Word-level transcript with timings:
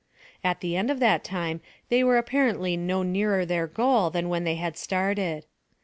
At 0.43 0.61
the 0.61 0.75
end 0.75 0.89
of 0.89 0.99
that 0.99 1.23
time 1.23 1.61
they 1.89 2.03
were 2.03 2.17
apparently 2.17 2.75
no 2.75 3.03
nearer 3.03 3.45
their 3.45 3.67
goal 3.67 4.09
than 4.09 4.29
when 4.29 4.45
they 4.45 4.55
had 4.55 4.75
started. 4.75 5.45